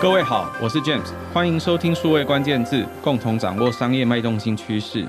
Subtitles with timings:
[0.00, 5.04] 各位好，我是 James，欢迎收听数位关键字，共同掌握商业脉动新趋势。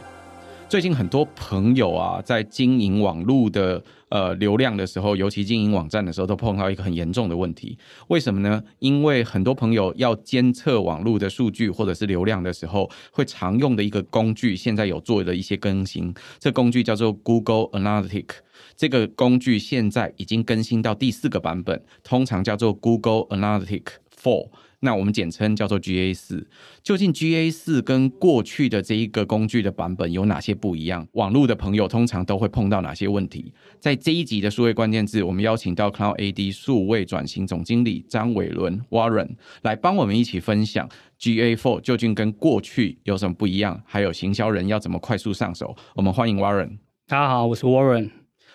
[0.67, 7.77] 最近很多朋友啊，在经营网络的呃流量的时候，尤其经营网站的时候，都碰到一个很严重的问题。
[8.07, 8.63] 为什么呢？
[8.79, 16.11] 因为很多朋友要监测网络的数据或者是流量的时候，会常用的一个工具，现在有做的一些更新。
[16.39, 18.37] 这工具叫做 Google Analytics，
[18.75, 23.83] 这个工具现在已经更新到第四个版本，通常叫做 Google Analytics
[24.19, 24.49] 4。
[24.81, 26.47] 那我们简称叫做 GA 四。
[26.81, 31.07] 究竟 GA 四跟过去的这一个工具的版本有哪些不一样？
[31.13, 33.53] 网络的朋友通常都会碰到哪些问题？
[33.79, 39.31] 在这一集的数位关键字，我们邀请到 Cloud AD 数位转型总经理张伟伦 Warren
[39.63, 43.81] 来帮我们一起分享 GA Four 究竟跟过去有什么不一样？
[43.85, 45.75] 还有行销人要怎么快速上手？
[45.95, 46.77] 我们欢迎 Warren。
[47.07, 48.11] 大家好，我是 Warren。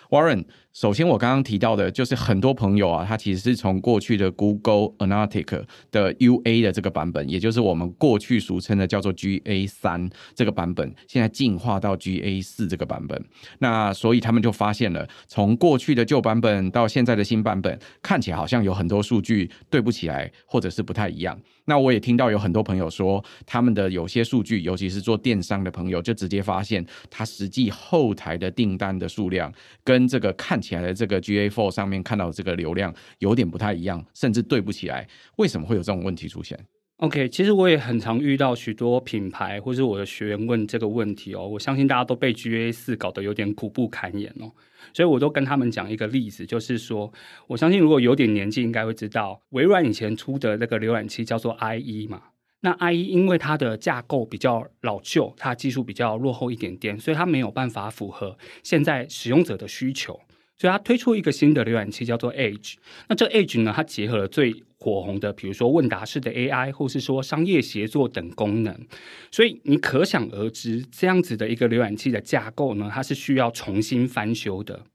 [0.09, 13.23] Warren，首先我刚刚提到的就是很多朋友啊，他其实是从过去的 Google Analytics 的 UA 的这个版本，也就是我们过去俗称的叫做 GA 三这个版本，现在进化到 GA 四这个版本。
[13.59, 21.39] 那所以他们就发现了，从过去的旧版本到现在的新版本，看起来好像有很多数据对不起来，或者是不太一样。
[21.65, 29.51] 那我也听到有很多朋友说，他们的有些数据，尤其是做电商的朋友，就直接发现他实际后台的订单的数量
[29.83, 35.07] 跟这个看起来的这个 GA four 上面看到的这个流量有点不太一样，甚至对不起来。
[35.37, 36.57] 为什么会有这种问题出现
[36.97, 41.45] ？OK，其实我也很常遇到许多品牌或是我的学员问这个问题哦。
[41.45, 44.49] 我相信大家都被 GA 四搞得有点苦不堪言哦，
[44.93, 47.11] 所以我都跟他们讲一个例子，就是说，
[47.47, 52.21] 我相信如果有点年纪，应该会知道，微软以前出的那个浏览器叫做 IE 嘛。
[52.61, 60.19] 那 IE 因为它的架构比较老旧，它技术比较落后一点点，所以它没有办法符合现在使用者的需求。
[60.57, 62.75] 所以它推出一个新的浏览器，叫做 Edge。
[63.09, 68.87] 那这 Edge 呢，它结合了最火红的，比如说问答式的 AI，或是说商业协作等功能。
[69.31, 74.85] 所以你可想而知，这样子的一个浏览器的架构呢，它是需要重新翻修的。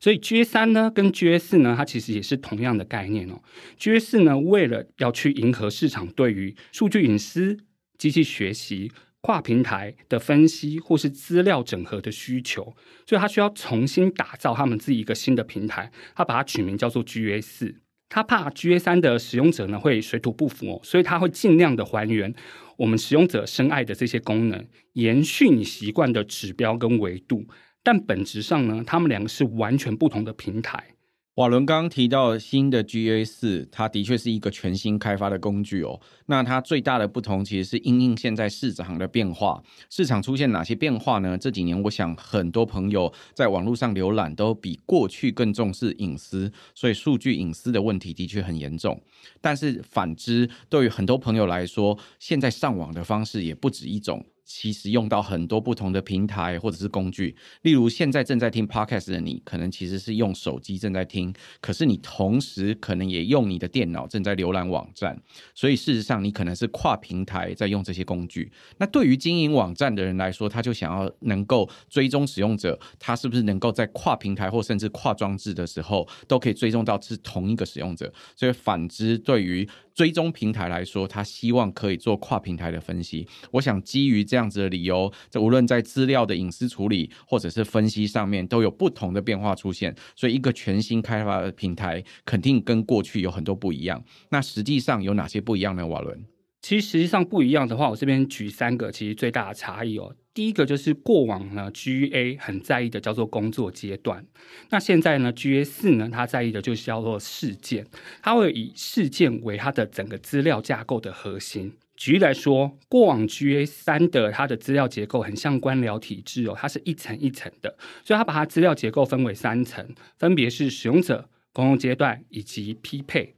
[0.00, 3.40] 所以 G 三呢，跟 G 四呢，它其实也是同样的概念哦。
[3.76, 7.58] G 四呢，为了要去迎合市场对于数据隐私、
[7.98, 8.90] 机器学习。
[9.24, 12.76] 跨平台的分析或是资料整合的需求，
[13.06, 17.80] 所以他需要重新打造他们自己一个新的平台，他把它取名叫做 GA 四。
[18.10, 22.34] 他怕 GA 三的使用者呢会水土不服哦，所以他会尽量的还原
[22.76, 27.46] 我们使用者深爱的这些功能，延续你习惯的指标跟维度，
[27.82, 30.93] 但本质上呢，他们两个是完全不同的平台。
[31.34, 36.00] 瓦伦刚刚提到新的 GA 四，它的确是一个全新开发的工具哦。
[36.26, 41.36] 那它最大的不同其实是因应现在市场的变化，市场出现哪些变化呢？
[41.36, 49.02] 这几年我想很多朋友在网络上浏览都比过去更重视隐私，所以数据隐私的问题的确很严重。
[49.40, 54.24] 但是反之，对于很多朋友来说，现在上网的方式也不止一种。
[54.44, 65.20] 其实用到很多不同的平台或者是工具，例如现在正在听 Podcast 的你，可能其实是用手机正在听，可是你同时可能也用你的电脑正在浏览网站，
[65.54, 68.52] 所以事实上你可能是跨平台在用这些工具。
[68.78, 78.12] 那对于经营网站的人来说，他就想要能够追踪使用者，他是不是能够在跨平台或甚至跨装置的时候，都可以追踪到是同一个使用者。
[78.36, 83.26] 所以反之，对于追踪平台来说，他希望可以做跨平台的分析。
[83.52, 89.94] 我想基于这样子的理由，这无论在资料的隐私处理或者是分析上面，都有不同的变化出现。
[90.16, 94.02] 所以一个全新开发的平台，肯定跟过去有很多不一样。
[94.30, 95.86] 那实际上有哪些不一样呢？
[95.86, 96.24] 瓦伦？
[96.64, 100.16] 其实实际上不一样的话，我这边举三个，其实最大的差异哦。
[100.32, 104.24] 第一个就是过往呢，GA 很在意的叫做工作阶段，
[104.70, 107.86] 那现在呢，GA 四呢，它在意的就是叫做事件，
[108.22, 111.70] 它会以事件为它的整个资料架构的核心。
[111.98, 119.86] 举例来说，过往 GA 三的它的资料结构很像官僚体制哦，它是一层一层的，所以它把它资料结构分为三层，
[120.18, 123.34] 分别是使用者、公共阶段以及匹配。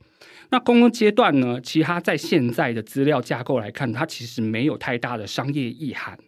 [0.51, 6.19] 那公共阶段呢，其实它在现在的资料架构来看，它其实没有太大的商业意涵。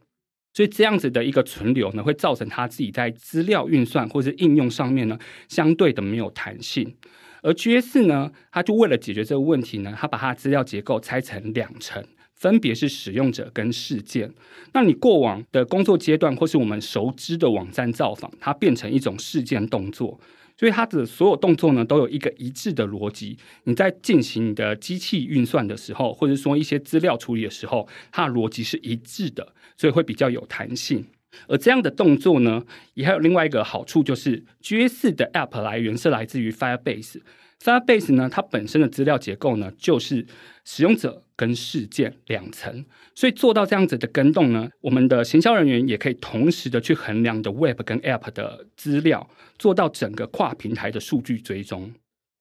[0.55, 5.17] 所以这样子的一个存留呢，会造成他自己在资料运算或者应用上面呢，
[5.49, 6.97] 相对的没有弹性。
[7.43, 12.05] 而 GA 四呢，它就为了解决这个问题呢，它把它资料结构拆成两层，
[12.35, 14.32] 分别是使用者跟事件。
[14.73, 20.19] 那你过往的工作阶段或是我们熟知的网站造访，它变成一种事件动作。
[20.58, 23.38] 所以它的所有动作呢，都有一个一致的逻辑。
[23.64, 31.06] 你在进行你的机器运算的时候，或者说一些资料处理的时候，它的逻辑是一致的，所以会比较有弹性。
[31.46, 32.64] 而这样的动作呢，
[32.94, 37.20] 也还有另外一个好处，就是 GA 四的 App 来源是来自于 Firebase。
[37.62, 40.25] Firebase 呢，它本身的资料结构呢，就是
[40.64, 42.84] 使用者跟事件两层，
[43.14, 49.28] 所以做到这样子的更动呢，我们的行销人员也可以同时的去衡量的 Web 跟 App 的资料，
[49.58, 51.93] 做到整个跨平台的数据追踪。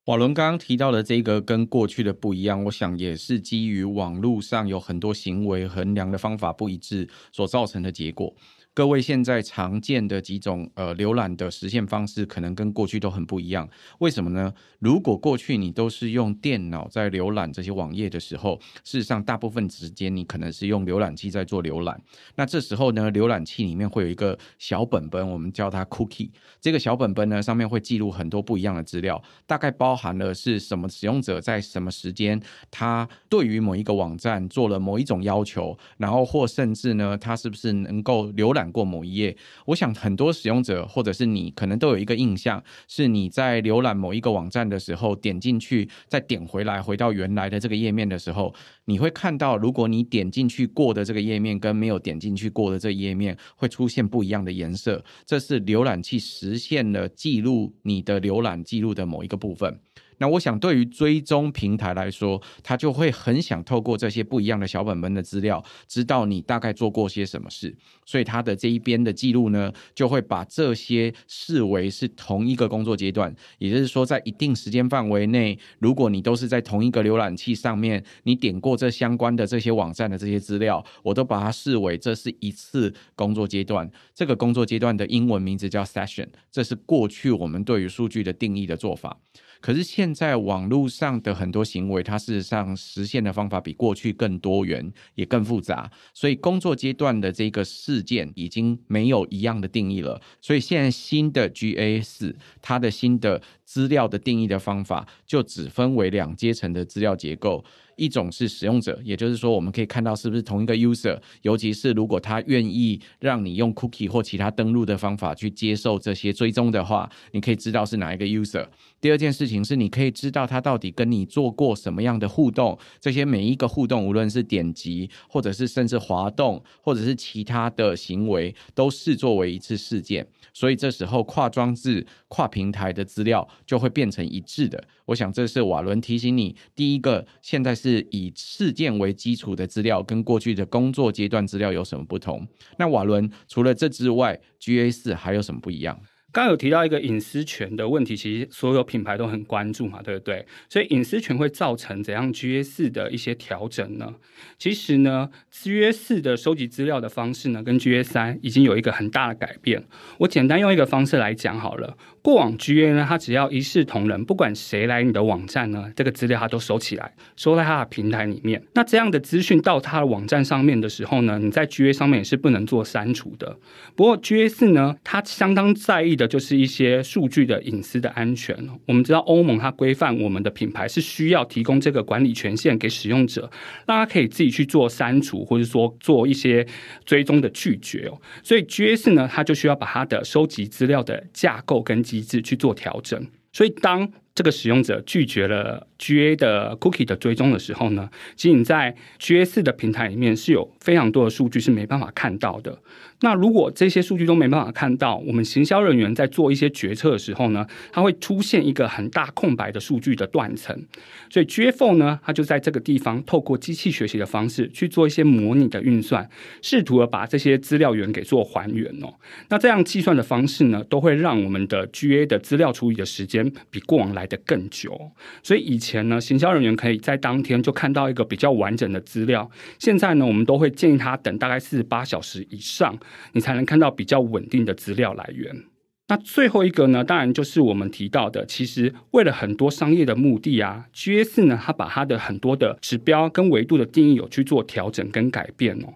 [0.05, 8.33] 瓦伦刚刚提到的这个跟过去的不一样，我想也是基于网络上有很多行为衡量的方法不一致所造成的结果。
[8.77, 13.68] 各位现在常见的几种呃浏览的实现方式，可能跟过去都很不一样。
[13.97, 14.53] 为什么呢？
[14.77, 22.00] 如果过去你都是用电脑在浏览这些网页的时候，事实上大部分时间你可能是用浏览器在做浏览。
[22.35, 26.29] 那这时候呢，浏览器里面会有一个小本本，我们叫它 cookie。
[26.62, 32.39] 这个小本本呢，上面会记录很多不一样的资料，大概包含了是什么使用者在什么时间，
[32.69, 39.35] 他对于某一个网站做了某一种要求，然后或甚至呢，他是不是能够浏览过某一页，
[39.65, 48.53] 我想很多使用者或者是你可能都有一个印象，是你在浏览某一个网站的时候，点进去再点回来，回到原来的这个页面的时候，
[48.85, 59.79] 你会看到，如果你点进去过的这个页面跟没有点进去过的这页面会出现不一样的颜色，这是浏览器实现了记录你的浏览记录的某一个部分。
[60.19, 67.75] 那我想，对于追踪平台来说，他就会很想透过这些不一样的小本本的资料，知道你大概做过些什么事。
[68.05, 73.33] 所以他的这一边的记录呢，就会把这些视为是同一个工作阶段。
[73.59, 83.89] 也就是说，在一定时间范围内，如果你都是在同一个浏览器上面，你点过这相关的这些网站的这些资料，我都把它视为这是一次工作阶段。
[84.15, 89.19] 这个工作阶段的英文名字叫 session，这是过去我们对于数据的定义的做法。
[89.59, 95.89] 可是现在网络上的很多行为，它事实上实现的方法比过去更多元，也更复杂。
[96.13, 100.21] 所以工作阶段的这个事件已经没有一样的定义了。
[100.42, 107.63] 所以现在新的 GA 四它的新的资料的定义的方法，就只分为两阶层的资料结构。
[107.97, 118.67] 一种是使用者，也就是说，我们可以看到是不是同一个 user，尤其是如果他愿意让你用 cookie 或其他登录的方法去接受这些追踪的话，你可以知道是哪一个 user。
[119.01, 130.27] 第二件事情是，你可以知道他到底跟你做过什么样的互动，这些每一个互动，无论是点击，或者是甚至滑动，或者是其他的行为，都视作为一次事件。
[130.53, 134.83] 所以这时候跨装置、跨平台的资料就会变成一致的。
[135.06, 142.48] 我想这是瓦伦提醒你，第一个，现在是以事件为基础的资料，跟过去的工作阶段资料有什么不同？
[142.77, 146.00] 那瓦伦除了这之外，GA 四还有什么不一样？
[146.33, 150.45] 刚有提到一个隐私权的问题，其实所有品牌都很关注嘛，对不对？
[150.69, 154.13] 所以隐私权会造成怎样 GA 四的一些调整呢？
[154.60, 159.83] 其实呢，GA 四的收集资料的方式呢，跟 GA 三已经有一个很大的改变。
[160.19, 161.98] 我简单用一个方式来讲好了。
[162.27, 168.62] 过往 GA 呢，它只要一视同仁，不管谁来你的网站呢，这个资料它都收起来，收在它的平台里面。
[168.74, 173.57] 那这样的资讯到它的网站上面的时候呢，你在 GA 上面也是不能做删除的。
[173.95, 178.57] 不过 GA 四呢，它相当在意的就是一些数据的隐私的安全。
[178.85, 183.50] 我们知道欧盟它规范我们的品牌是需要提供这个管理权限给使用者，
[183.85, 186.68] 让他可以自己去做删除，或者说做一些
[187.06, 188.19] 追踪的拒绝哦。
[188.44, 202.79] 所以 GA 四呢，它就需要把它的收集资料的架构跟机一致去做调整，所以当这个使用者拒绝了 GA 的 cookie 的追踪的时候呢，其实你在 GA 四的平台里面是有非常多的数据是没办法看到的。
[203.21, 210.86] 那如果这些数据都没办法看到，我们行销人员在做一些决策的时候呢，它会出现一个很大空白的数据的断层。
[211.29, 216.29] 所以 GA4 呢，它就在这个地方透过机器学习的方式去做一些模拟的运算，
[216.62, 219.13] 试图的把这些资料源给做还原哦。
[219.50, 225.12] 那这样计算的方式呢，都会让我们的 GA 的资料处理的时间比过往来的更久。
[225.41, 232.95] 所以以前呢，行销人员可以在当天就看到一个比较完整的资料，现在呢，我们都会建议他等大概四十八小时以上。
[233.33, 235.63] 你才能看到比较稳定的资料来源。
[236.09, 245.93] 那最后一个呢，当然就是我们提到的，其实为了很多商业的目的啊，GA4 呢，它把它的很多的指标跟维度的定义有去做调整跟改变哦。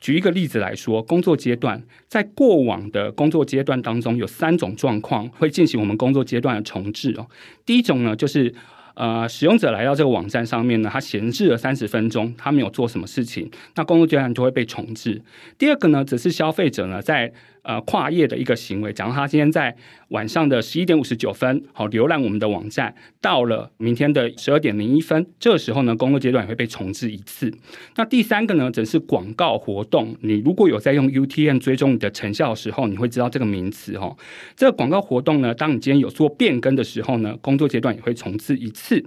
[0.00, 7.26] 举一个例子来说，工作阶段，在过往的工作阶段当中，有三种状况会进行我们工作阶段的重置哦。
[7.64, 8.54] 第一种呢，就是。
[8.94, 15.20] 呃，使用者来到这个网站上面呢，他闲置了三十分钟，他没有做什么事情，那工作阶段就会被重置。
[15.58, 17.32] 第二个呢，则是消费者呢在
[17.64, 18.92] 呃跨页的一个行为。
[18.92, 19.76] 假如他今天在
[20.10, 27.52] 晚上的十一点五十九分，好浏览我们的网站，到了明天的十二点零一分，这时候呢，工作阶段也会被重置一次。
[27.96, 30.16] 那第三个呢，则是广告活动。
[30.20, 34.16] 你如果有在用 UTM 追踪你的成效的时候，你会知道这个名词哈。
[34.54, 39.04] 这个广告活动呢，当你今天有做变更的时候呢，工作阶段也会重置一次。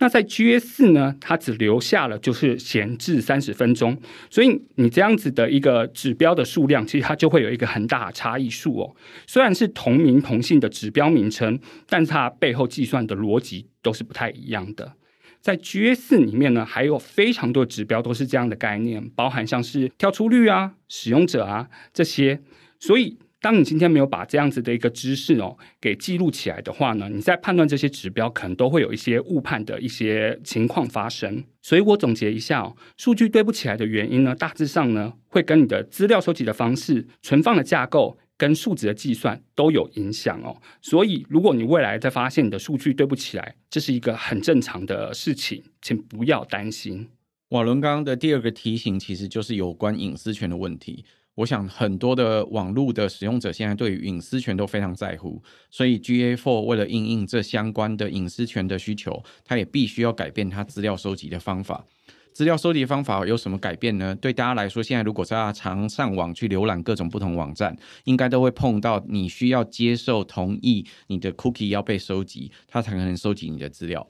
[0.00, 3.96] 那在 GA 四呢，它只留下了就是闲置三十分钟，
[4.30, 8.96] 所以你这样子的一个指标的数量，其实它就会有一个很大大差异数哦。
[9.26, 14.94] 虽然是同名同姓的指标名称，但它背后计算的逻辑都是不太一样的。
[15.40, 22.40] 在 G S 四里面呢，还有非常多指标都是这样的概念，包含像是跳出率啊、使用者啊这些，
[22.78, 23.18] 所以。
[23.40, 31.44] 当你今天没有把这样子的一个知识哦给记录起来的话呢，你在判断这些指标可能都会有一些误判的一些情况发生。
[31.62, 40.60] 所以我总结一下哦，数据对不起来的原因呢，大致上呢会跟你的资料收集的方式、存放的架构跟数值的计算都有影响哦。
[40.82, 47.08] 所以如果你未来再发现你的数据对不起来，这是一个很正常的事情，请不要担心。
[47.50, 51.04] 瓦伦刚刚的第二个提醒其实就是有关隐私权的问题。
[51.38, 55.40] 我想很多的网络的使用者现在对于隐私权都非常在乎，
[55.70, 61.84] 所以 GA4 为了应应这相关的隐私权的需求，它也必须要改变它资料收集的方法。
[62.32, 64.16] 资料收集方法有什么改变呢？
[64.16, 74.04] 对大家来说，现在如果大家常上网去浏览各种不同网站，应该都会碰到你需要接受同意，你的 cookie 要被收集，它才能收集你的资料。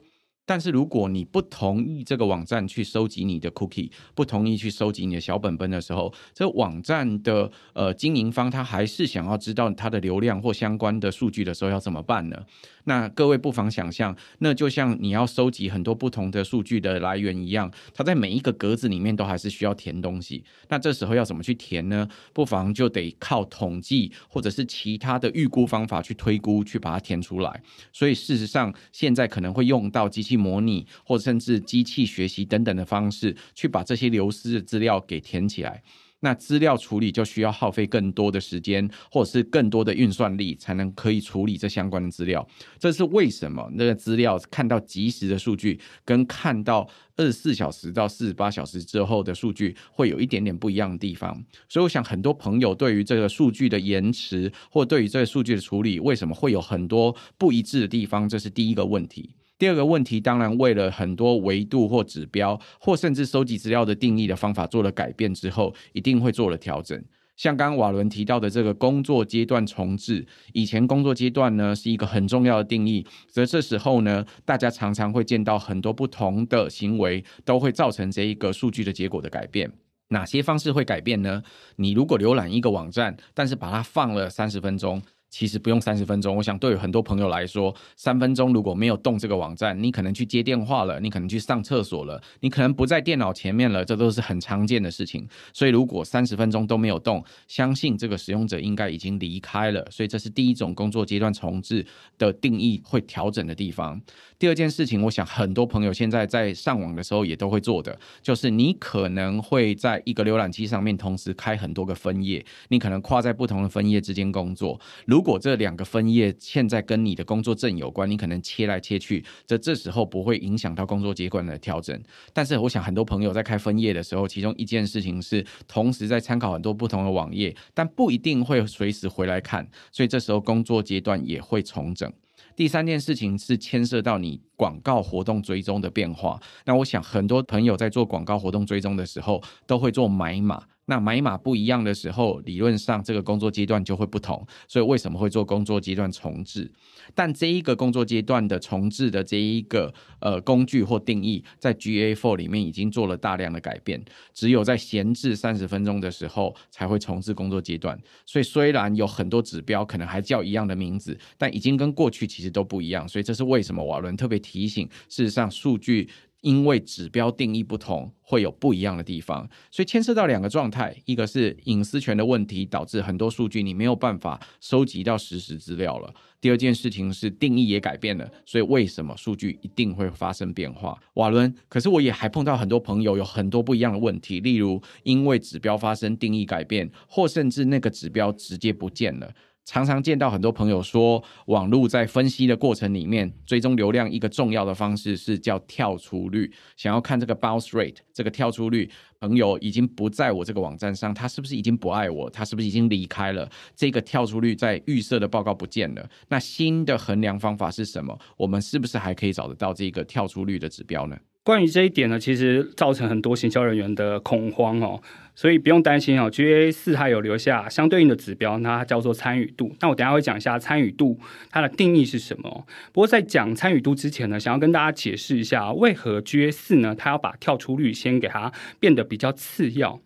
[0.49, 12.43] 但是如果你不同意这个网站去收集你的 cookie，不同意去收集你的小本本的时候，这网站的呃经营方他还是想要知道它的流量或相关的数据的时候要怎么办呢？
[12.89, 20.43] 那各位不妨想象，那就像你要收集很多不同的数据的来源一样，它在每一个格子里面都还是需要填东西。
[20.69, 22.09] 那这时候要怎么去填呢？
[22.33, 27.61] 不妨就得靠统计或者是其他的预估方法去推估，去把它填出来。
[27.93, 35.83] 所以事实上，现在可能会用到机器模拟，或甚至机器学习等等的方式，去把这些流失的资料给填起来。
[36.21, 42.45] 那资料处理就需要耗费更多的时间，或者是更多的运算力，才能可以处理这相关的资料。
[42.77, 43.69] 这是为什么？
[43.73, 51.33] 那个资料看到即时的数据，跟看到二十四小时到四十八小时之后的数据，会有一点点不一样的地方。
[51.67, 58.27] 所以，我想很多朋友对于这个数据的延迟，或对于这个数据的处理，为什么会有很多不一致的地方？
[58.27, 59.29] 这是第一个问题。
[59.59, 66.97] 第二个问题，当然为了很多维度或指标，或甚至收集资料的定义的方法做了改变之后，一定会做了调整。
[67.35, 79.69] 像刚刚瓦伦提到的这个工作阶段重置，以前工作阶段呢是一个很重要的定义，所以这时候呢，大家常常会见到很多不同的行为都会造成这一个数据的结果的改变。
[80.11, 81.43] 哪些方式会改变呢？
[81.75, 85.01] 你如果浏览一个网站，但是把它放了三十分钟。
[85.29, 95.27] 其实不用三十分钟，我想对于很多朋友来说，三分钟如果没有动这个网站，你可能去接电话了，你可能去上厕所了，你可能不在电脑前面了，这都是很常见的事情。
[95.53, 99.85] 所以如果三十分钟都没有动，相信这个使用者应该已经离开了。
[99.91, 101.85] 所以这是第一种工作阶段重置
[102.17, 104.01] 的定义会调整的地方。
[104.39, 114.79] 第二件事情，我想很多朋友现在在上网的时候也都会做的，就是你可能会在一个浏览器上面同时开很多个分页，你可能跨在不同的分页之间工作。
[115.05, 122.01] 如果这两个分页现在跟你的工作证有关，你可能切来切去，这这时候不会影响到工作阶段的调整。
[122.31, 132.09] 但是我想很多朋友在开分页的时候，其中一件事情是同时在参考很多不同的网页，但不一定会随时回来看，所以这时候工作阶段也会重整。
[132.59, 136.37] 第三件事情是牵涉到你广告活动追踪的变化。
[136.65, 140.61] 那我想很多朋友在做广告活动追踪的时候，都会做买码。
[140.89, 144.43] 那买码不一样的时候，理论上这个工作阶段就会不同。
[144.67, 146.69] 所以为什么会做工作阶段重置？
[147.13, 154.03] 但这一个工作阶段的重置的这一个呃工具或定义，在 GA four 里面已经做了大量的改变。
[154.33, 157.95] 只有在闲置三十分钟的时候才会重置工作阶段。
[158.25, 163.07] 所以虽然有很多指标可能还叫一样的名字，但已经跟过去其实都不一样。
[163.07, 166.09] 所以这是为什么瓦伦特别提醒，事实上数据。
[166.41, 180.97] 因为指标定义不同，会有不一样的地方，所以牵涉到两个状态：一个是隐私权的问题，导致很多数据你没有办法收集到实时资料了；第二件事情是定义也改变了，所以为什么数据一定会发生变化？
[181.15, 189.33] 瓦伦，可是我也还碰到很多朋友有很多不一样的问题，例如因为指标发生定义改变，或甚至那个指标直接不见了。
[189.69, 198.89] 常常见到很多朋友说，网络在分析的过程里面，追踪流量一个重要的方式是叫跳出率，想要看这个 bounce rate 这个跳出率。
[199.19, 202.27] 朋友已经不在我这个网站上，他是不是已经不爱我？
[202.31, 203.47] 他是不是已经离开了？
[203.75, 206.09] 这个跳出率在预设的报告不见了。
[206.29, 208.17] 那新的衡量方法是什么？
[208.37, 211.15] 我们是不是还可以找得到这个跳出率的指标呢？
[211.43, 215.01] 关于这一点呢，其实造成很多行销人员的恐慌哦，
[215.33, 216.29] 所以不用担心哦。
[216.29, 219.75] GA 四它有留下相对应的指标，那它叫做参与度。
[219.79, 221.19] 那我等下会讲一下参与度
[221.49, 222.67] 它的定义是什么。
[222.91, 229.99] 不过在讲参与度之前呢，想要跟大家解释一下，为何 GA 四呢，它要把跳出率先给它变得比较次要。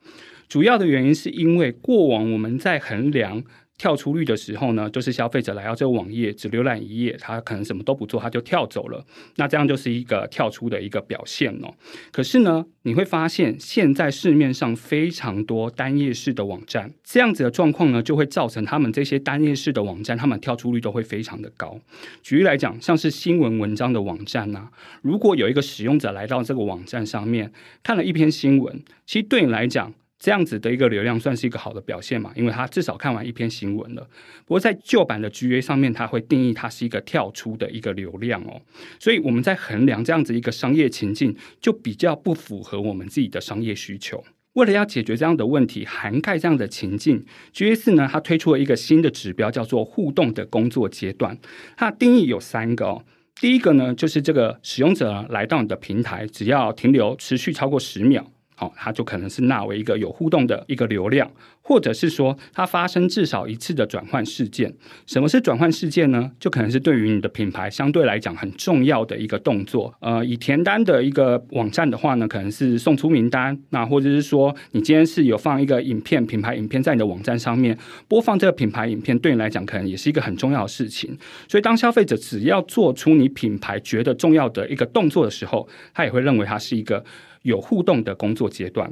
[0.47, 3.43] 主要的原因是因为过往我们在衡量。
[3.77, 9.03] 跳出率的时候呢，就是消费者来到这个网页只浏览一页，他可能什么都不做，他就跳走了。
[9.35, 11.73] 那这样就是一个跳出的一个表现哦。
[12.11, 21.79] 可是呢，你会发现现在市面上非常多单页式的网站，这样子的状况呢，就会造成他们这些单页式的网站，他们跳出率都会非常的高。
[22.21, 24.69] 举例来讲，像是新闻文章的网站呐，
[25.01, 27.51] 如果有一个使用者来到这个网站上面
[27.81, 32.31] 看了一篇新闻，其实对你来讲，这样子的一个流量算是一个好的表现嘛？
[32.33, 34.07] 因为他至少看完一篇新闻了。
[34.45, 38.61] 不过在旧版的 GA 上面，它会定义它是一个跳出的一个流量哦。
[39.01, 44.23] 所以我们在衡量这样子一个商业情境，就比较不符合我们自己的商业需求。
[44.53, 51.37] 为了要解决这样的问题，涵盖这样的情境，GA 四呢，它推出了一个新的指标，叫做互动的工作阶段。
[51.75, 53.03] 它的定义有三个哦。
[53.41, 58.31] 第一个呢，就是这个使用者来到你的平台，只要停留持续超过十秒。
[58.55, 61.29] 好，它就可能是纳为一个有互动的一个流量，
[61.61, 64.73] 或者是说它发生至少一次的转换事件。
[65.05, 66.31] 什么是转换事件呢？
[66.39, 69.93] 就可能是对于你的品牌相对来讲很重要的一个动作。
[69.99, 81.17] 呃，以填单的一个网站的话呢，可能是送出名单，那或者是说你今天是有放一个影片，品牌影片在你的网站上面播放这个品牌影片，对你来讲可能也是一个很重要的事情。
[81.47, 87.03] 所以当消费者只要做出你品牌觉得重要的一个动作的时候，他也会认为它是一个。
[87.43, 88.91] 有互动的工作阶段，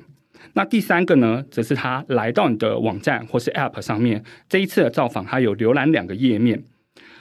[0.53, 6.63] 那第三个呢，则是他来到你的网站或是 App 上面，这一次的造访，他有浏览两个页面，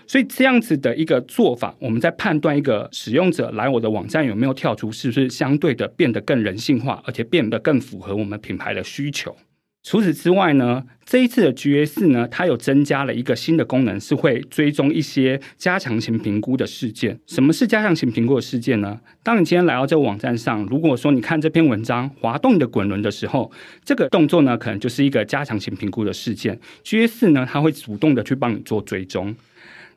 [0.06, 9.36] 所以这样子的一个做法，我们在判断一个使用者来我的网站有没有跳出，是不是相对的变得更人性化，而且变得更符合我们品牌的需求。
[9.82, 17.18] 除此之外呢，这一次的 GA 四呢，它有增加了一个新的功能，是会追踪一些加强型评估的事件。
[17.26, 19.00] 什么是加强型评估的事件呢？
[19.22, 23.50] 当你今天来到这个网站上，如果说你看这篇文章滑动你的滚轮的时候，
[23.82, 26.60] 这个动作呢，可能就是一个加强型评估的事件。
[26.84, 29.34] GA 四呢，它会主动的去帮你做追踪。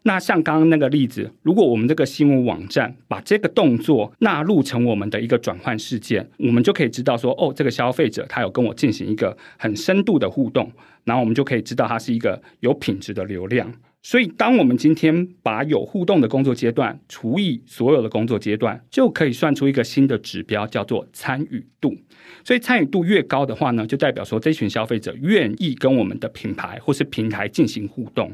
[0.03, 10.71] 那像刚刚那个例子，如果我们这个新闻网站把这个动作纳入成我们的一个转换事件，我们就可以知道说，哦，这个消费者他有跟我进行一个很深度的互动，
[11.05, 13.73] 然后我们就可以知道它是一个有品质的流量。
[14.05, 21.95] 所以，当我们今天把有互动的工作阶段除以所有的工作阶段，就可以算出一个新的指标，叫做参与度。
[22.43, 28.29] 所以，参与度越高的话呢，就代表说这群消费者愿意跟我们的品牌或是平台进行互动。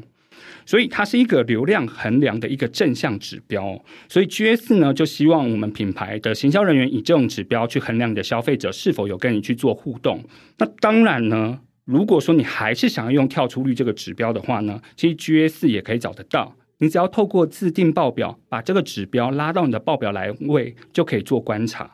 [0.64, 10.22] 所以它是一个流量衡量的一个正向指标，所以 GA 四呢，就希望我们品牌的行销人员以这种指标去衡量你的消费者是否有跟你去做互动。
[10.58, 16.54] 那当然呢，如果说你还是想要用跳出率这个指标的话呢，其实 GA 四也可以找得到。
[16.78, 21.90] 你只要透过自订报表把这个指标拉到你的报表来位，就可以做观察。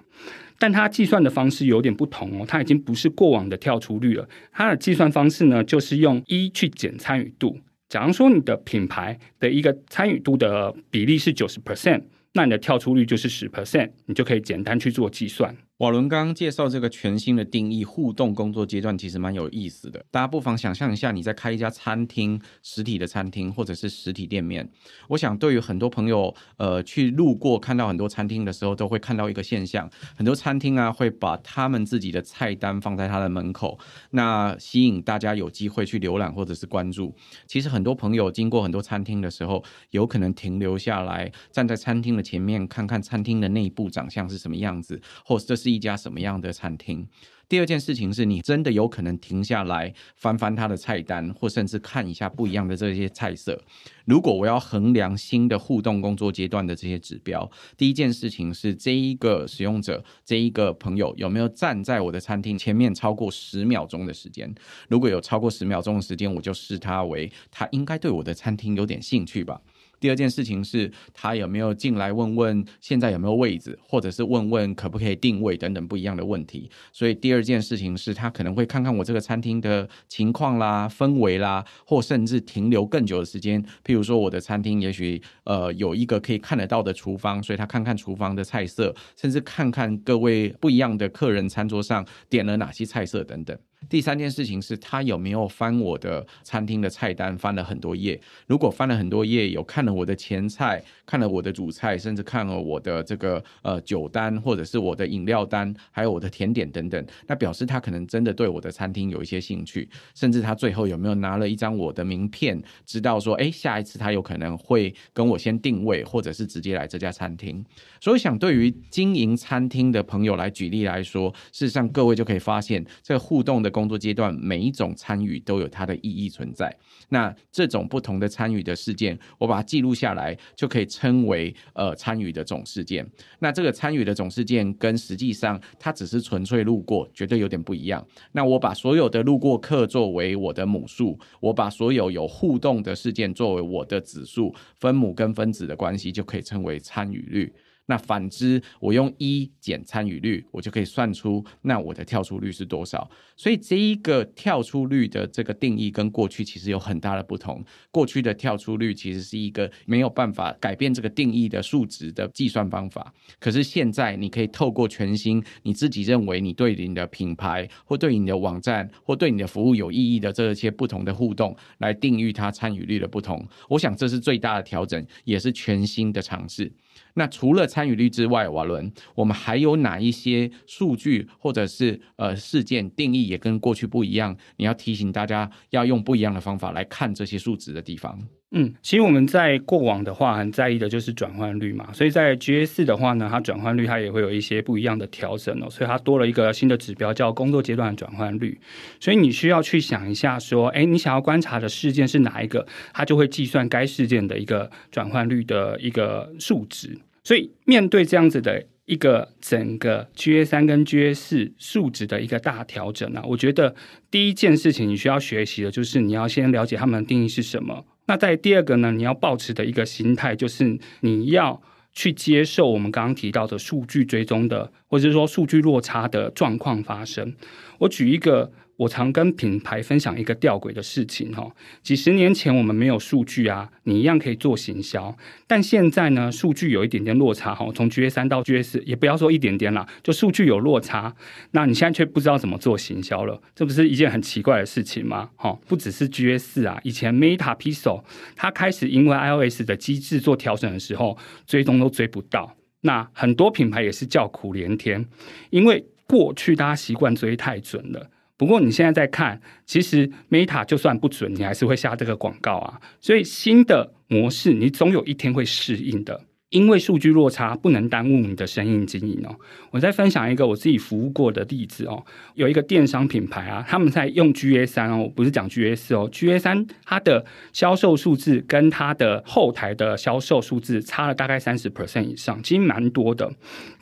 [0.58, 7.58] 但它计算的方式有点不同哦，它已经不是过往的跳出率了，它的计算方式呢，就是用一去减参与度。
[7.88, 15.56] 假如说你的品牌的一个参与度的比例是九十 percent，那你的跳出率就是十 percent，你就可以简单去做计算。
[15.78, 20.02] 瓦伦刚刚介绍这个全新的定义，互动工作阶段其实蛮有意思的。
[20.10, 24.66] 大家不妨想象一下，你在开一家餐厅，实体的餐厅或者是实体店面。
[25.06, 29.86] 我想，对于很多朋友，呃，去路过看到很多餐厅的时候，都会看到一个现象：
[30.16, 33.78] 很多餐厅啊，会把他们自己的菜单放在他的门口，
[34.12, 37.14] 那吸引大家有机会去浏览或者是关注。
[37.46, 45.65] 其实，很多朋友经过很多餐厅的时候，有可能停留下来，站在餐厅的前面，看看餐厅的内部长相是什么样子，或者这是。
[45.66, 47.08] 是一家什么样的餐厅？
[47.48, 53.60] 第二件事情是你真的有可能停下来翻翻他的菜单，或甚至看一下不一样的这些菜色。
[54.04, 64.52] 如果我要衡量新的互动工作阶段的这些指标，第一件事情是这一个使用者，这一个朋友有没有站在我的餐厅前面超过十秒钟的时间？
[64.88, 69.60] 如果有超过十秒钟的时间，我就视他为他应该对我的餐厅有点兴趣吧。
[69.98, 76.70] 第二件事情是他有没有进来问问现在有没有位置，或者是问问可不可以定位等等不一样的问题。
[76.92, 83.62] 所以第二件事情是他可能会看看我这个餐厅的情况啦、氛围啦，或甚至停留更久的时间。
[83.84, 93.56] 譬如说我的餐厅也许呃有一个可以看得到的厨房，所以他看看厨房的菜色，甚至看看各位不一样的客人餐桌上点了哪些菜色等等。
[93.88, 98.20] 第三件事情是他有没有翻我的餐厅的菜单，翻了很多页。
[98.48, 109.88] 如果翻了很多页，有看了我的前菜，看了我的主菜，甚至看了我的这个呃酒单，或者是我的饮料单，还有我的甜点等等，那表示他可能真的对我的餐厅有一些兴趣。
[110.14, 117.64] 甚至他最后有没有拿了一张我的名片，知道说，哎，下一次他有可能会跟我先定位，或者是直接来这家餐厅。
[118.00, 123.75] 所以想对于经营餐厅的朋友来举例来说，事实上各位就可以发现这个互动的。
[123.76, 126.74] 工作阶段，每一种参与都有它的意义存在。
[127.10, 133.06] 那这种不同的参与的事件，我把它记录下来，就可以称为呃参与的总事件。
[133.38, 138.02] 那这个参与的总事件跟实际上它只是纯粹路过，绝对有点不一样。
[138.32, 147.52] 那我把所有的路过客作为我的母数，我把所有有互动的事件作为我的子数，分母跟分子的关系就可以称为参与率。
[147.86, 153.08] 那反之，我用一减参与率，我就可以算出那我的跳出率是多少。
[153.36, 157.64] 所以这一个跳出率的这个定义跟过去其实有很大的不同。
[157.90, 163.12] 过去的跳出率其实是一个没有办法改变这个定义的数值的计算方法。
[163.38, 173.46] 可是现在你可以透过全新你自己认为你对你的品牌或对你的网站或对你的服务有意义的这些不同的互动来定义它参与率的不同。
[173.68, 176.72] 我想这是最大的调整，也是全新的尝试。
[177.18, 184.36] 那除了参与率之外，瓦伦，我们还有哪一些数据或者是呃事件定义也跟过去不一样？
[184.56, 188.28] 你要提醒大家要用不一样的方法来看这些数值的地方。
[188.52, 198.58] 嗯，其实我们在过往的话很在意的就是转换率嘛，所以在 GA 四的话呢，它转换率它也会有一些不一样的调整哦，所以它多了一个新的指标叫工作阶段转换率。
[199.00, 206.96] 所以你需要去想一下说，哎，你想要观察的事件是哪一个，它就会计算该事件的一个转换率的一个数值。
[207.24, 213.74] 所以，面对这样子的一个整个 GA 三跟 GA 四数值的一个大调整呢，我觉得
[214.08, 217.84] 第一件事情你需要学习的就是你要先了解他们的定义是什么。
[218.06, 221.60] 那在第二个呢，你要保持的一个心态就是你要
[221.92, 227.34] 去接受我们刚刚提到的数据追踪的，或者是说数据落差的状况发生。
[227.78, 228.50] 我举一个。
[228.76, 231.50] 我常跟品牌分享一个吊诡的事情哈，
[231.82, 241.14] 几十年前我们没有数据啊，你一样可以做行销，但现在呢，数据有一点点落差哈，从 GA 三到 GA 四，也不要说一点点啦，就数据有落差，
[241.52, 245.30] 那你现在却不知道怎么做行销了，这不是一件很奇怪的事情吗？
[245.36, 248.02] 哈，不只是 GA 四啊，以前 Meta Pixel
[248.34, 255.06] 它开始因为 iOS 的机制做调整的时候，追踪都追不到，那很多品牌也是叫苦连天，
[255.48, 258.10] 因为过去大家习惯追太准了。
[258.36, 262.80] 不过你现在在看，其实 Meta 就算不准，你还是会下这个广告啊。
[263.00, 266.22] 所以新的模式，你总有一天会适应的。
[266.56, 269.36] 因为数据落差不能耽误你的生意经营哦。
[269.70, 272.02] 我再分享一个我自己服务过的例子哦，
[272.34, 283.30] 有一个电商品牌啊，他们在用 GA 三哦，不是讲 GA 四哦，GA 三它的销售数字跟它的后台的销售数字差了大概三十 percent 以上，其实蛮多的。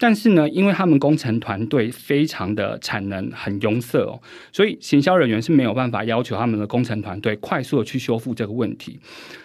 [0.01, 8.99] 但是呢，因为他们工程团队非常的产能很壅塞哦，所以行销人员是没有办法要求他们的工程团队快速的去修复这个问题。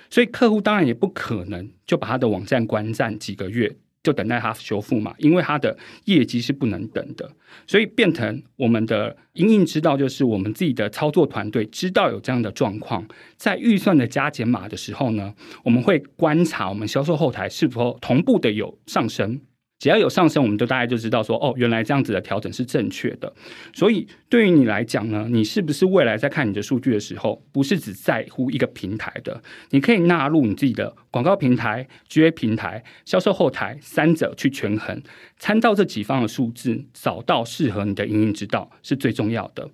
[0.10, 7.30] 所以客户当然也不可能就把他的网站关站几个月，就等待他修复嘛，因为他的业绩是不能等的。
[7.68, 13.06] 所以变成我们的营运知道，就是我们自己的操作团队知道有这样的状况，
[13.38, 19.42] 在预算的加减码的时候呢，我们会观察我们销售后台是否同步的有上升。
[19.80, 23.34] 只要有上升，我们就大概就知道说，哦，原来这样子的调整是正确的。
[23.74, 29.42] 所以对于你来讲呢，你是不是未来在看你的数据的时候，不是只在乎一个平台的？
[29.70, 35.02] 你可以纳入你自己的广告平台、GA 平台、销售后台三者去权衡，
[35.38, 39.70] 参照这几方的数字，找到适合你的营运之道是最重要的。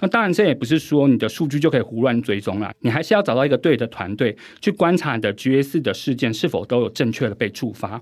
[0.00, 8.00] 那当然，这也不是说你的数据就可以胡乱追踪了，你还是要找到一个对的团队去观察你的 GA 四的事件是否都有正确的被触发。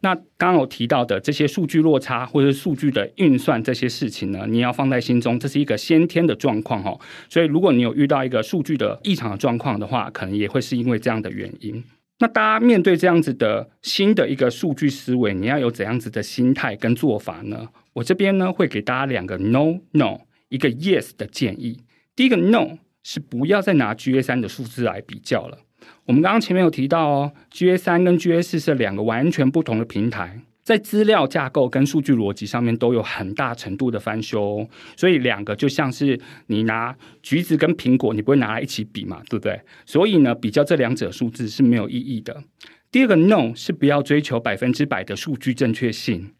[0.00, 7.00] 那刚刚有提到的这些数据落差或者数据的运算这些事情呢，你要放在心中，这是一个先天的状况哦。
[7.28, 11.82] 所以如果你有遇到一个数据的异常的状况的话，可能也会是因为这样的原因。
[12.20, 17.68] 那大家面对这样子的新的一个数据思维，你要有怎样子的心态跟做法呢？
[17.94, 20.18] 我这边呢会给大家两个 no no。
[20.48, 21.80] 一个 yes 的建议，
[22.16, 25.58] 第一个 no 是不要再拿 GA 三的数字来比较了。
[26.06, 39.60] 我们刚刚前面有提到哦，GA 三跟 GA 四是两个完全不同的平台，在资料架构跟数据逻辑上面都有很大程度的翻修，所以两个就像是你拿橘子跟苹果，你不会拿来一起比嘛，对不对？
[39.86, 42.42] 所以呢，比较这两者数字是没有意义的。
[42.90, 46.32] 第二个 no 是不要追求百分之百的数据正确性，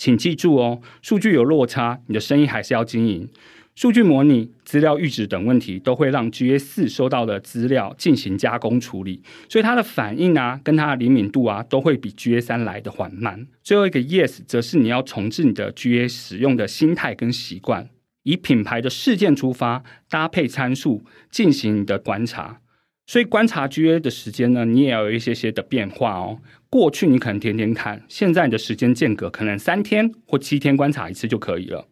[0.00, 3.28] 请记住哦，数据有落差，你的生意还是要经营。
[3.74, 13.46] 数据模拟、资料预置等问题，都会让 GA 四收到的资料进行加工处理，所以它的反应啊，跟它的灵敏度啊，都会比 GA 三来的缓慢。
[13.62, 17.90] 最后一个 yes，则是你要重置你的 GA 使用的心态跟习惯，
[18.22, 22.62] 以品牌的事件出发，搭配参数进行你的观察。
[23.06, 26.38] 所以观察 GA 的时间呢，你也要有一些些的变化哦。
[26.70, 31.88] 过去你可能天天看，现在你的时间间隔可能三天或七天观察一次就可以了。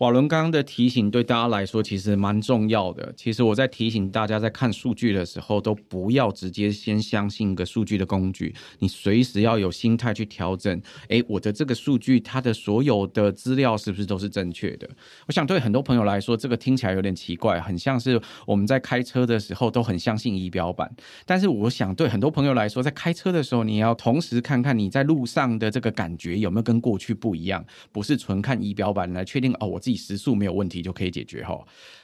[0.00, 3.12] 瓦伦刚刚的提醒对大家来说其实蛮重要的。
[3.18, 10.80] 其实我在提醒大家，在看数据的时候，都不要直接先相信一个数据的工具，你随时要有心态去调整。
[11.08, 14.88] 诶，我的这个数据，它的所有的资料是不是都是正确的？
[15.26, 20.90] 我想对很多朋友来说，这个听起来有点奇怪，很像是我们在开车的时候都很相信仪表板。
[21.26, 29.89] 但是我想对很多朋友来说，在开车的时候，你要同时看看你在路上的这个感觉有没有跟过去不一样，不是纯看仪表板来确定哦，我自己。
[29.96, 31.58] 时速没有问题就可以解决哈，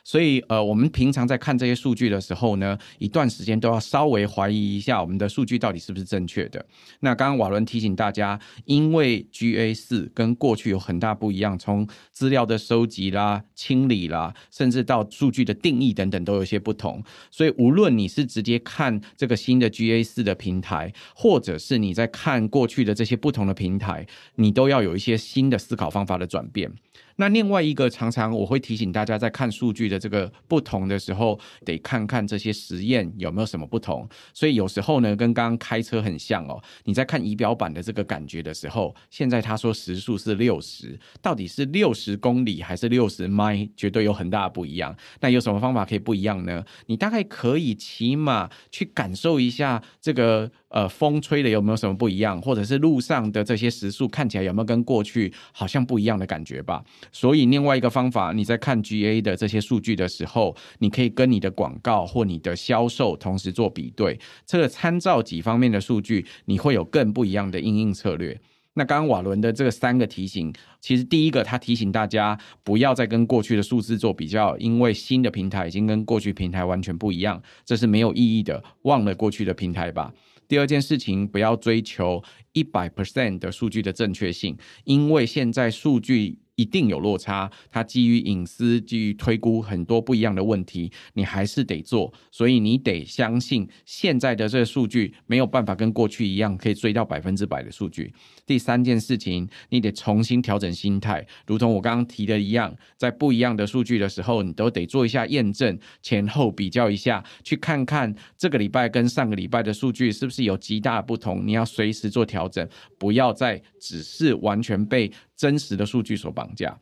[0.05, 6.64] 所以呃，我们平常在看这些数据的时候呢，一段时间都要稍微怀疑一下我们的数据到底是不是正确的。
[7.01, 26.72] 那刚刚瓦伦提醒大家，因为 GA 四跟过去有很大不一样，从资料的收集啦、清理啦，甚至到数据的定义等等都有些不同，所以无论你是直接看这个新的 GA 四的平台，或者是你在看过去的这些不同的平台，你都要有一些新的思考方法的转变。
[27.16, 34.09] 那另外一个，常常我会提醒大家，在看数据的这个不同的时候，得看看这些实验有没有什么不同。
[34.35, 36.62] 所以有时候呢，跟刚刚开车很像哦。
[36.85, 44.94] 你在看仪表板的这个感觉的时候，现在他说时速是六十，到底是六十公里还是六十迈，绝对有很大不一样。
[45.20, 46.64] 那有什么方法可以不一样呢？
[46.87, 50.50] 你大概可以起码去感受一下这个。
[50.77, 52.39] 呃，风吹的有没有什么不一样？
[52.43, 56.85] 或者是路上的这些时速看起来有没有跟过去好像不一样的感觉吧？
[57.11, 68.39] 所以另外一个方法，你在看 GA 的这些数据的时候，你可以跟你的广告或你的销售同时做比对，这个参照几方面的数据，你会有更不一样的应应策略。
[68.75, 80.12] 那刚刚瓦伦的这个三个提醒，其实第一个他提醒大家不要再跟过去的数字做比较，因为新的平台已经跟过去平台完全不一样，这是没有意义的，忘了过去的平台吧。
[80.48, 86.38] 第二件事情，不要追求一百 percent 的数据的正确性，因为现在数据。
[86.57, 98.12] 一定有落差，它基于隐私，基于推估很多不一样的问题，你还是得做，所以你得相信现在的这个数据没有办法跟过去一样可以追到百分之百的数据。
[98.47, 112.66] 第三件事情，你得重新调整心态，如同我刚刚提的一样，在不一样的数据的时候，你都得做一下验证，前后比较一下，去看看这个礼拜跟上个礼拜的数据是不是有极大不同，你要随时做调整，
[112.99, 115.12] 不要再只是完全被。
[115.37, 116.79] 真实的数据所绑架，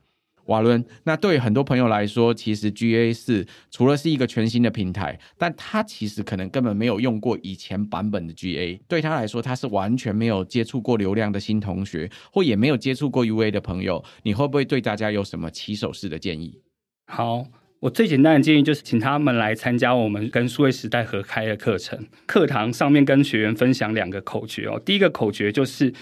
[0.47, 0.85] 瓦伦。
[1.03, 8.79] 那对很多朋友来说，其实 GA 四除了是一个全新的平台，但他其实可能根本没有用过以前版本的 GA。
[8.87, 14.05] 对他来说，他是完全没有接触过流量的新同学，或也没有接触过 UA 的朋友。
[14.23, 16.61] 你会不会对大家有什么起手式的建议？
[17.07, 17.47] 好，
[17.81, 22.07] 我最简单的建议就是，请他们来参加我们跟数位时代合开的课程。
[22.27, 24.81] 课堂上面跟学员分享两个口诀哦。
[24.85, 25.93] 第一个口诀就是。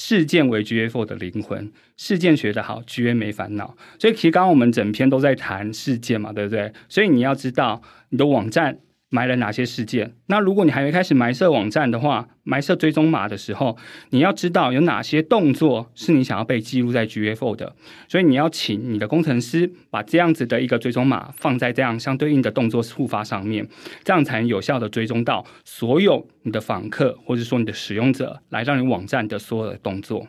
[0.00, 3.76] 事件为 GA4 的灵魂，事件学得好，GA 没烦恼。
[3.98, 6.72] 所以其实刚刚我们整篇都在谈事件嘛，对不对？
[6.88, 8.78] 所以你要知道你的网站。
[9.10, 10.14] 埋了哪些事件？
[10.26, 13.76] 那如果你还没开始埋设网站的话，埋设追踪码的时候，
[14.10, 17.74] 你要知道有哪些动作是你想要被记录在 GA4 的。
[18.08, 23.66] 所以你要请你的工程师把这样子的一个追踪码放在这样相对应的动作触发上面，
[24.04, 30.28] 这样才能有效的追踪到所有你的访客或者说你的使用者来让你网站的所有的动作。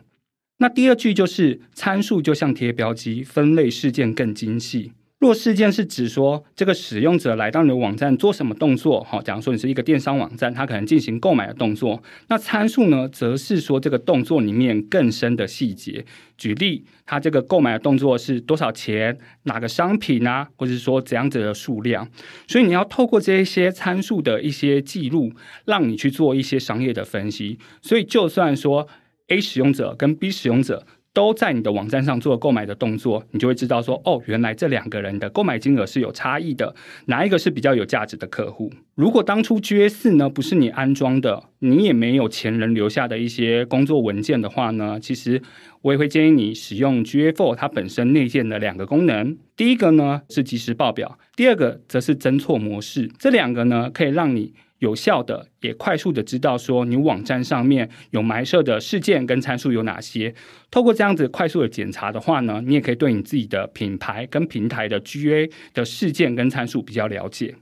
[0.58, 4.92] 那第二句就是参数就像贴标机，分类事件更精细。
[5.20, 16.06] 若事件是指说这个使用者来到你的网站做什么动作，好，假如说你是一个电商网站，他可能进行购买的动作，那参数呢，则是说这个动作里面更深的细节。
[16.38, 22.08] 举例，他这个购买的动作是多少钱，哪个商品啊，或者说怎样子的数量，
[22.48, 25.34] 所以你要透过这一些参数的一些记录，
[25.66, 27.58] 让你去做一些商业的分析。
[27.82, 28.88] 所以就算说
[29.28, 30.86] A 使用者跟 B 使用者。
[31.12, 36.74] 都在你的网站上做购买的动作，你就会知道说，哦，原来这两个人的购买金额是有差异的，
[37.06, 38.72] 哪一个是比较有价值的客户？
[38.94, 45.42] 如果当初 G A 四呢不是你安装的，你也没有前人留下的一些工作文件的话呢，其实
[45.82, 54.54] 我也会建议你使用 GA4 它本身内建的两个功能，第一个呢是即时报表，第二个则是侦错模式，这两个呢可以让你。
[54.80, 60.34] 有效的，也快速的知道说你网站上面有埋设的事件跟参数有哪些。
[60.70, 67.54] 透过这样子快速的检查的话呢，你也可以对你自己的品牌跟平台的 GA 的事件跟参数比较了解。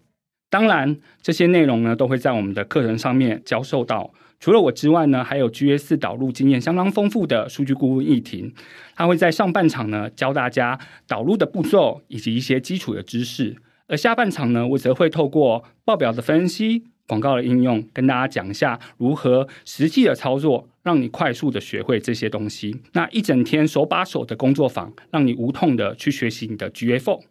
[0.50, 4.12] 当然，这些内容呢都会在我们的课程上面教授到。
[4.40, 8.54] 除了我之外呢，还有 GA 四导入经验相当丰富的数据顾问易婷，
[8.94, 10.78] 他会在上半场呢教大家
[11.09, 13.57] 导入的步骤以及一些基础的知识，
[13.88, 16.85] 而下半场呢，我则会透过报表的分析。
[17.09, 22.77] 广告的应用，跟大家讲一下如何实际的操作，让你快速的学会这些东西。
[22.92, 27.23] 那一整天手把手的工作坊，让你无痛的去学习你的 GA4。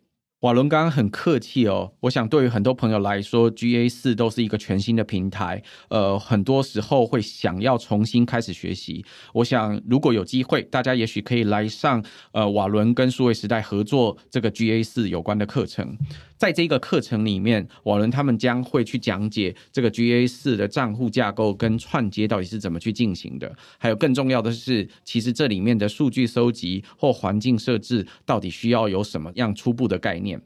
[0.41, 9.03] 瓦伦刚刚很客气哦，我想对于很多朋友来说，GA 四都是一个全新的平台，呃，很多时候会想要重新开始学习。
[9.33, 15.97] 我想如果有机会，大家也许可以来上呃瓦伦跟数位时代合作这个 GA 四有关的课程。
[16.37, 30.41] 在这个课程里面，瓦伦他们将会去讲解这个 GA 四的账户架构跟串接到底是怎么去进行的，还有更重要的是，其实这里面的数据收集或环境设置到底需要有什么样初步的概念。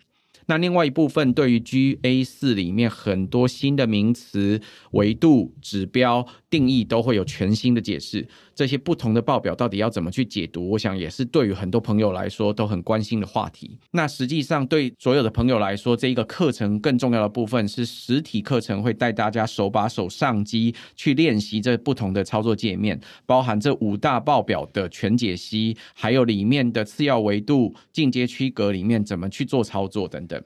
[0.47, 4.60] 那另外一部分，对于 GA 四里面很多新的名词、
[4.91, 8.27] 维度、指标、定义都会有全新的解释。
[8.62, 10.69] 这些不同的报表到底要怎么去解读？
[10.69, 13.76] 我想也是对于很多朋友来说都很关心的话题。
[13.89, 30.39] 那实际上对所有的朋友来说，这一个课程更重要的部分是实体课程，会带大家手把手上机去练习这不同的操作界面，包含这五大报表的全解析，还有里面的次要维度、进阶区隔里面怎么去做操作等等。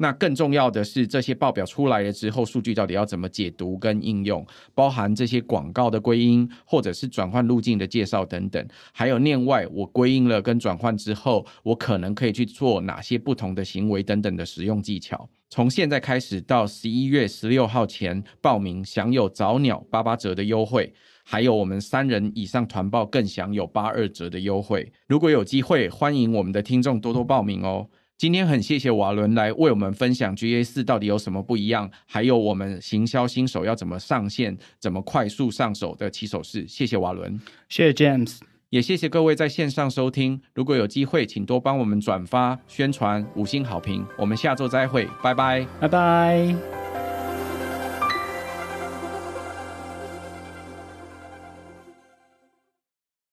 [0.00, 15.28] 那更重要的是，这些报表出来了之后，数据到底要怎么解读跟应用，包含这些广告的归因，或者是转换路径的介绍等等，还有内外我归因了跟转换之后，我可能可以去做哪些不同的行为等等的使用技巧。
[15.50, 24.92] 从现在开始到十一月十六号前报名，享有早鸟八八折的优惠，还有我们三人以上团报更享有八二折的优惠。
[25.08, 27.88] 如果有机会，欢迎我们的听众多多报名哦。
[28.18, 36.66] 今天很谢谢瓦伦来为我们分享 GA 四到底有什么不一样，还有我们行销新手要怎么上线、怎么快速上手的起手式。
[36.66, 38.38] 谢谢瓦伦，谢谢 James，
[38.70, 40.40] 也谢谢各位在线上收听。
[40.52, 44.04] 如果有机会，请多帮我们转发、宣传、五星好评。
[44.18, 46.87] 我们下周再会，拜拜，拜拜。